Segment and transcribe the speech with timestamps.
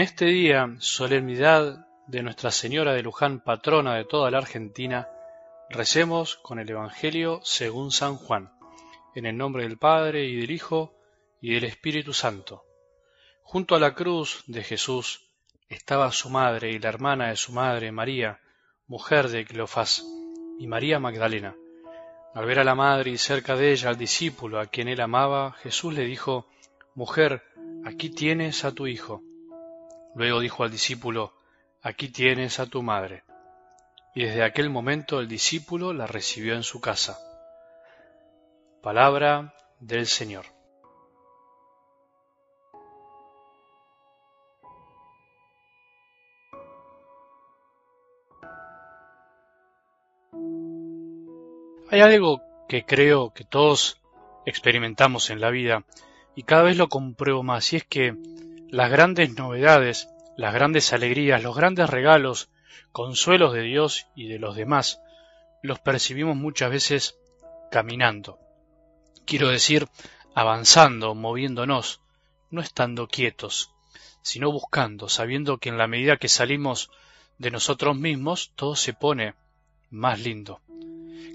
[0.00, 5.08] este día, solemnidad de Nuestra Señora de Luján, patrona de toda la Argentina,
[5.68, 8.50] recemos con el Evangelio según San Juan,
[9.14, 10.94] en el nombre del Padre y del Hijo
[11.42, 12.64] y del Espíritu Santo.
[13.42, 15.28] Junto a la cruz de Jesús
[15.68, 18.40] estaba su madre y la hermana de su madre, María,
[18.86, 20.02] mujer de Cleofás,
[20.58, 21.54] y María Magdalena.
[22.34, 25.52] Al ver a la madre y cerca de ella al discípulo a quien él amaba,
[25.52, 26.48] Jesús le dijo,
[26.94, 27.42] Mujer,
[27.84, 29.22] aquí tienes a tu hijo.
[30.14, 31.32] Luego dijo al discípulo,
[31.82, 33.24] Aquí tienes a tu madre.
[34.14, 37.18] Y desde aquel momento el discípulo la recibió en su casa.
[38.82, 40.44] Palabra del Señor.
[51.90, 54.00] Hay algo que creo que todos
[54.46, 55.84] experimentamos en la vida
[56.36, 58.16] y cada vez lo compruebo más y es que
[58.70, 62.50] las grandes novedades, las grandes alegrías, los grandes regalos,
[62.92, 65.00] consuelos de Dios y de los demás,
[65.62, 67.18] los percibimos muchas veces
[67.70, 68.38] caminando.
[69.26, 69.88] Quiero decir,
[70.34, 72.00] avanzando, moviéndonos,
[72.50, 73.72] no estando quietos,
[74.22, 76.90] sino buscando, sabiendo que en la medida que salimos
[77.38, 79.34] de nosotros mismos, todo se pone
[79.90, 80.60] más lindo.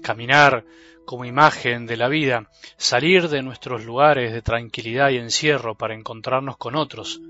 [0.02, 0.64] Caminar
[1.04, 6.56] como imagen de la vida, salir de nuestros lugares de tranquilidad y encierro para encontrarnos
[6.56, 7.20] con otros,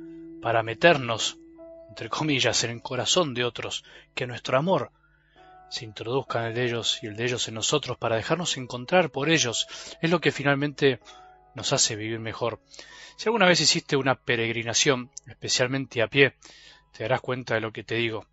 [0.41, 1.39] para meternos,
[1.89, 3.85] entre comillas, en el corazón de otros,
[4.15, 4.91] que nuestro amor
[5.69, 9.11] se introduzca en el de ellos y el de ellos en nosotros para dejarnos encontrar
[9.11, 9.67] por ellos,
[10.01, 11.01] es lo que finalmente
[11.55, 12.61] nos hace vivir mejor.
[13.17, 16.35] Si alguna vez hiciste una peregrinación, especialmente a pie,
[16.93, 18.27] te darás cuenta de lo que te digo.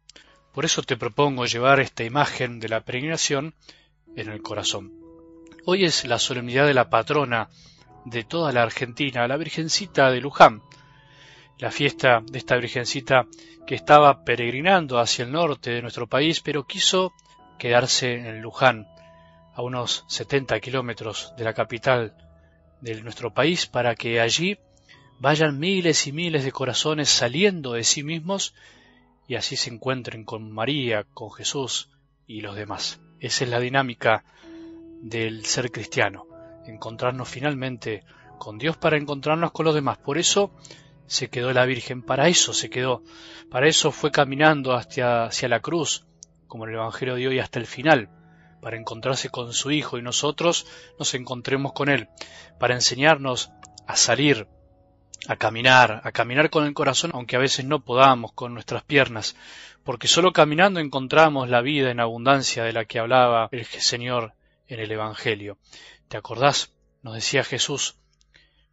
[0.53, 3.55] Por eso te propongo llevar esta imagen de la peregrinación
[4.15, 4.93] en el corazón.
[5.65, 7.49] Hoy es la solemnidad de la patrona
[8.05, 10.61] de toda la Argentina, la Virgencita de Luján,
[11.57, 13.27] la fiesta de esta Virgencita
[13.65, 17.13] que estaba peregrinando hacia el norte de nuestro país, pero quiso
[17.57, 18.87] quedarse en Luján,
[19.55, 22.15] a unos 70 kilómetros de la capital
[22.81, 24.57] de nuestro país, para que allí
[25.19, 28.53] vayan miles y miles de corazones saliendo de sí mismos
[29.27, 31.89] y así se encuentren con María, con Jesús
[32.27, 32.99] y los demás.
[33.23, 34.25] Esa es la dinámica
[35.01, 36.27] del ser cristiano,
[36.67, 38.03] encontrarnos finalmente
[38.37, 39.97] con Dios para encontrarnos con los demás.
[39.97, 40.51] Por eso
[41.07, 43.01] se quedó la Virgen, para eso se quedó,
[43.49, 46.05] para eso fue caminando hacia, hacia la cruz,
[46.47, 48.09] como en el Evangelio de hoy, hasta el final,
[48.61, 50.67] para encontrarse con su Hijo y nosotros
[50.99, 52.09] nos encontremos con Él,
[52.59, 53.53] para enseñarnos
[53.87, 54.49] a salir,
[55.27, 59.35] a caminar, a caminar con el corazón, aunque a veces no podamos con nuestras piernas,
[59.83, 64.33] porque solo caminando encontramos la vida en abundancia de la que hablaba el Señor
[64.67, 65.57] en el Evangelio.
[66.07, 66.73] ¿Te acordás?
[67.01, 67.95] Nos decía Jesús,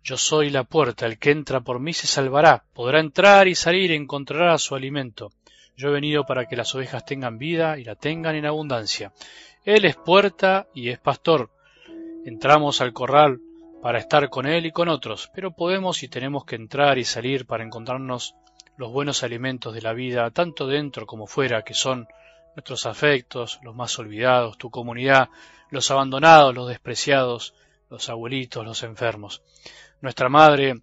[0.02, 3.90] yo soy la puerta, el que entra por mí se salvará, podrá entrar y salir
[3.90, 5.32] y encontrará su alimento.
[5.76, 9.12] Yo he venido para que las ovejas tengan vida y la tengan en abundancia.
[9.64, 11.50] Él es puerta y es pastor.
[12.24, 13.40] Entramos al corral
[13.82, 17.46] para estar con él y con otros, pero podemos y tenemos que entrar y salir
[17.46, 18.34] para encontrarnos
[18.76, 22.08] los buenos alimentos de la vida, tanto dentro como fuera, que son
[22.54, 25.28] nuestros afectos, los más olvidados, tu comunidad,
[25.70, 27.54] los abandonados, los despreciados,
[27.88, 29.42] los abuelitos, los enfermos.
[30.00, 30.80] Nuestra madre,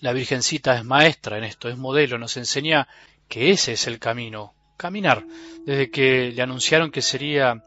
[0.00, 2.88] la Virgencita, es maestra en esto, es modelo, nos enseña
[3.28, 5.24] que ese es el camino, caminar.
[5.64, 7.62] Desde que le anunciaron que sería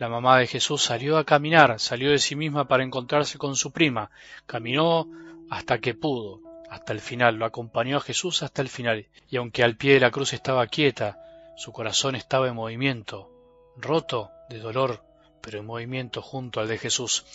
[0.00, 3.70] la mamá de Jesús, salió a caminar, salió de sí misma para encontrarse con su
[3.70, 4.10] prima,
[4.46, 5.06] caminó
[5.50, 6.40] hasta que pudo,
[6.70, 10.00] hasta el final, lo acompañó a Jesús hasta el final, y aunque al pie de
[10.00, 11.22] la cruz estaba quieta,
[11.54, 13.30] su corazón estaba en movimiento,
[13.76, 15.04] roto de dolor,
[15.42, 17.26] pero en movimiento junto al de Jesús.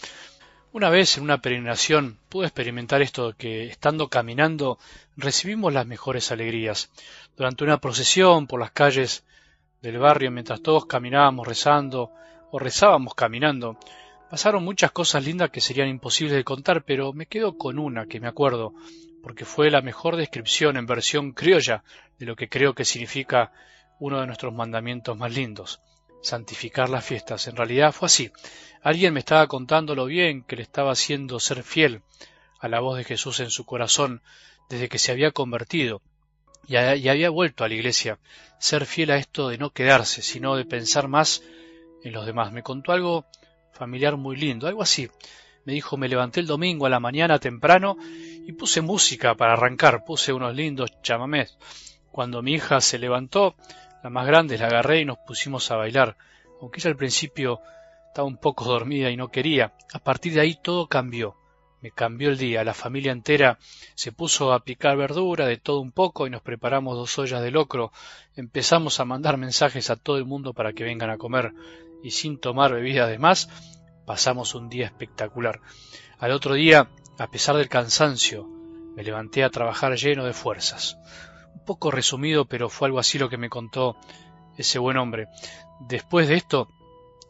[0.72, 4.80] Una vez en una peregrinación pude experimentar esto que estando caminando
[5.18, 6.90] recibimos las mejores alegrías.
[7.38, 9.24] Durante una procesión por las calles
[9.84, 12.12] del barrio mientras todos caminábamos rezando
[12.60, 13.78] rezábamos caminando,
[14.30, 18.20] pasaron muchas cosas lindas que serían imposibles de contar, pero me quedo con una que
[18.20, 18.74] me acuerdo,
[19.24, 21.84] porque fue la mejor descripción en versión criolla
[22.20, 23.52] de lo que creo que significa
[24.00, 25.80] uno de nuestros mandamientos más lindos
[26.26, 27.48] santificar las fiestas.
[27.48, 28.32] En realidad fue así.
[28.82, 32.02] Alguien me estaba contando lo bien que le estaba haciendo ser fiel
[32.60, 34.22] a la voz de Jesús en su corazón
[34.70, 36.02] desde que se había convertido
[36.68, 38.20] y, había vuelto a la iglesia.
[38.60, 41.44] Ser fiel a esto de no quedarse, sino de pensar más
[42.06, 42.52] en los demás.
[42.52, 43.26] Me contó algo
[43.72, 45.10] familiar muy lindo, algo así.
[45.66, 50.06] Me dijo, me levanté el domingo a la mañana temprano y puse música para arrancar,
[50.06, 51.58] puse unos lindos chamamés.
[52.12, 53.56] Cuando mi hija se levantó,
[54.04, 56.16] la más grande, la agarré y nos pusimos a bailar,
[56.62, 57.60] aunque ella al principio
[58.08, 59.74] estaba un poco dormida y no quería.
[59.92, 61.36] A partir de ahí todo cambió.
[61.82, 62.64] me cambió el día.
[62.64, 63.58] La familia entera
[63.96, 67.52] se puso a picar verdura de todo un poco y nos preparamos dos ollas de
[67.52, 67.92] locro.
[68.36, 71.54] Empezamos a mandar mensajes a todo el mundo para que vengan a comer
[72.04, 73.50] y sin tomar bebida de más,
[74.06, 75.62] pasamos un día espectacular.
[76.20, 78.48] Al otro día, a pesar del cansancio,
[78.96, 80.98] me levanté a trabajar lleno de fuerzas.
[81.54, 83.98] Un poco resumido, pero fue algo así lo que me contó
[84.58, 85.28] ese buen hombre.
[85.82, 86.70] Después de esto,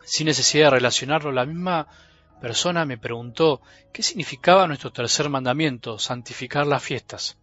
[0.04, 1.88] sin necesidad de relacionarlo, la misma
[2.40, 7.38] persona me preguntó qué significaba nuestro tercer mandamiento, santificar las fiestas.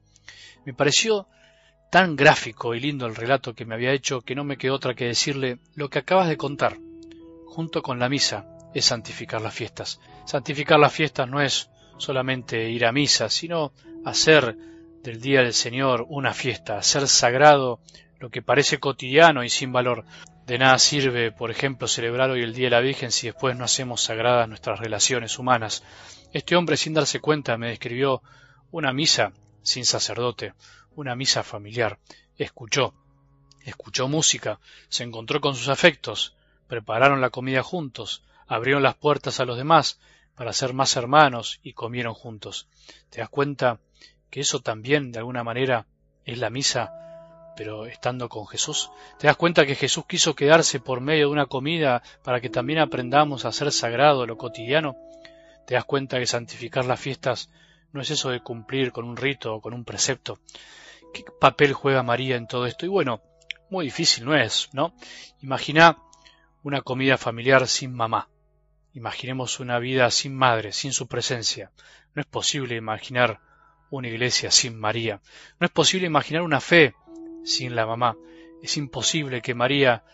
[0.64, 1.26] Me pareció
[1.90, 4.94] tan gráfico y lindo el relato que me había hecho que no me quedó otra
[4.94, 6.78] que decirle lo que acabas de contar,
[7.52, 10.00] junto con la misa, es santificar las fiestas.
[10.24, 11.68] Santificar las fiestas no es
[11.98, 13.72] solamente ir a misa, sino
[14.06, 14.56] hacer
[15.02, 17.80] del Día del Señor una fiesta, hacer sagrado
[18.18, 20.06] lo que parece cotidiano y sin valor.
[20.46, 23.64] De nada sirve, por ejemplo, celebrar hoy el Día de la Virgen si después no
[23.64, 25.84] hacemos sagradas nuestras relaciones humanas.
[26.32, 28.22] Este hombre, sin darse cuenta, me describió
[28.70, 29.32] una misa
[29.62, 30.54] sin sacerdote,
[30.94, 31.98] una misa familiar.
[32.38, 32.94] Escuchó,
[33.62, 34.58] escuchó música,
[34.88, 36.34] se encontró con sus afectos,
[36.72, 40.00] prepararon la comida juntos, abrieron las puertas a los demás
[40.34, 42.66] para ser más hermanos y comieron juntos.
[43.10, 43.78] ¿Te das cuenta
[44.30, 45.84] que eso también, de alguna manera,
[46.24, 46.90] es la misa
[47.58, 48.90] pero estando con Jesús.
[49.18, 52.78] ¿Te das cuenta que Jesús quiso quedarse por medio de una comida para que también
[52.78, 54.96] aprendamos a ser sagrado lo cotidiano?
[55.66, 57.50] ¿Te das cuenta que santificar las fiestas
[57.92, 60.38] no es eso de cumplir con un rito o con un precepto?
[61.12, 62.86] ¿Qué papel juega María en todo esto?
[62.86, 63.20] Y bueno,
[63.68, 64.94] muy difícil no es, ¿no?
[65.42, 65.98] Imagina
[66.62, 68.28] una comida familiar sin mamá.
[68.94, 71.70] Imaginemos una vida sin madre, sin su presencia.
[72.14, 73.40] No es posible imaginar
[73.90, 75.20] una iglesia sin María.
[75.58, 76.94] No es posible imaginar una fe
[77.44, 78.16] sin la mamá.
[78.62, 80.04] Es imposible que María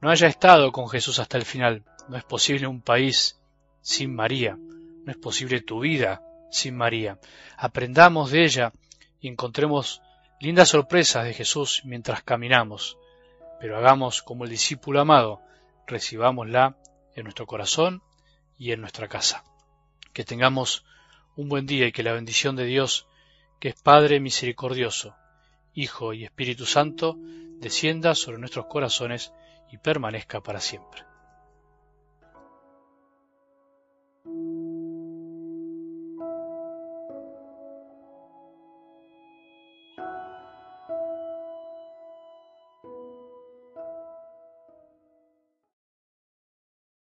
[0.00, 1.84] no haya estado con Jesús hasta el final.
[2.08, 3.38] No es posible un país
[3.80, 4.56] sin María.
[4.56, 7.18] No es posible tu vida sin María.
[7.56, 8.72] Aprendamos de ella
[9.20, 10.02] y encontremos
[10.40, 12.98] lindas sorpresas de Jesús mientras caminamos.
[13.60, 15.40] Pero hagamos como el discípulo amado,
[15.86, 16.76] recibámosla
[17.14, 18.02] en nuestro corazón
[18.58, 19.44] y en nuestra casa.
[20.12, 20.84] Que tengamos
[21.36, 23.06] un buen día y que la bendición de Dios,
[23.60, 25.14] que es Padre misericordioso,
[25.74, 29.32] Hijo y Espíritu Santo, descienda sobre nuestros corazones
[29.70, 31.04] y permanezca para siempre.